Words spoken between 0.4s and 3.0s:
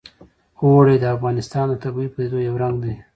اوړي د افغانستان د طبیعي پدیدو یو رنګ دی.